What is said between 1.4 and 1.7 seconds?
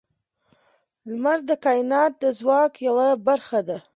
د